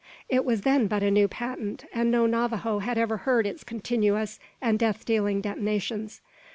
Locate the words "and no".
1.93-2.25